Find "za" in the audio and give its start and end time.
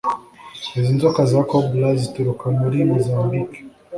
1.31-1.39